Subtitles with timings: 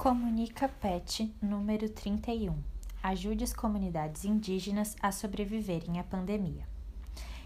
[0.00, 2.56] Comunica PET número 31.
[3.02, 6.66] Ajude as comunidades indígenas a sobreviverem à pandemia.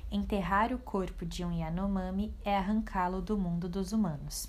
[0.08, 4.48] Enterrar o corpo de um Yanomami é arrancá-lo do mundo dos humanos.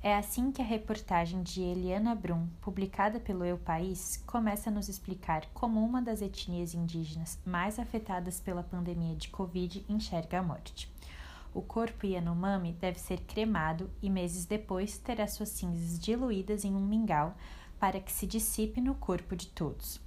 [0.00, 4.88] É assim que a reportagem de Eliana Brum, publicada pelo Eu País, começa a nos
[4.88, 10.88] explicar como uma das etnias indígenas mais afetadas pela pandemia de Covid enxerga a morte.
[11.52, 16.86] O corpo Yanomami deve ser cremado e meses depois terá suas cinzas diluídas em um
[16.86, 17.34] mingau
[17.78, 20.00] para que se dissipe no corpo de todos.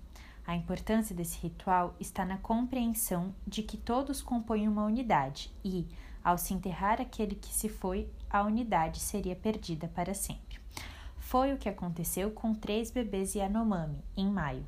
[0.46, 5.88] A importância desse ritual está na compreensão de que todos compõem uma unidade e,
[6.24, 10.60] ao se enterrar aquele que se foi, a unidade seria perdida para sempre.
[11.18, 14.66] Foi o que aconteceu com três bebês Yanomami, em maio.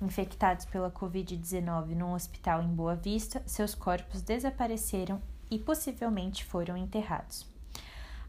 [0.00, 5.20] Infectados pela Covid-19 num hospital em Boa Vista, seus corpos desapareceram
[5.50, 7.46] e possivelmente foram enterrados.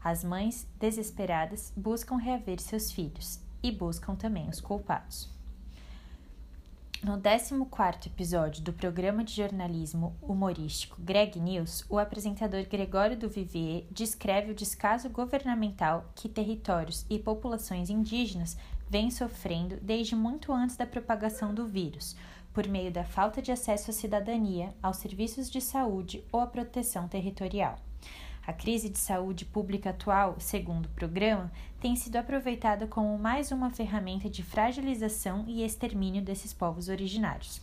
[0.02, 5.28] As mães, desesperadas, buscam reaver seus filhos e buscam também os culpados.
[7.02, 13.84] No 14 episódio do programa de jornalismo humorístico Greg News, o apresentador Gregório do Vivier
[13.90, 18.54] descreve o descaso governamental que territórios e populações indígenas
[18.86, 22.14] vêm sofrendo desde muito antes da propagação do vírus,
[22.52, 27.06] por meio da falta de acesso à cidadania, aos serviços de saúde ou à proteção
[27.08, 27.78] territorial.
[28.46, 33.70] A crise de saúde pública atual, segundo o programa, tem sido aproveitada como mais uma
[33.70, 37.62] ferramenta de fragilização e extermínio desses povos originários.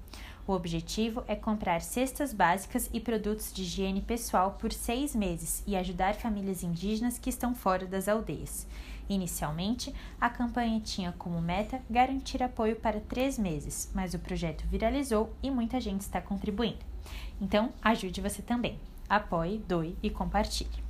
[0.48, 5.76] O objetivo é comprar cestas básicas e produtos de higiene pessoal por seis meses e
[5.76, 8.66] ajudar famílias indígenas que estão fora das aldeias.
[9.10, 15.34] Inicialmente, a campanha tinha como meta garantir apoio para três meses, mas o projeto viralizou
[15.42, 16.86] e muita gente está contribuindo.
[17.42, 18.80] Então, ajude você também.
[19.10, 20.89] Apoie, doe e compartilhe.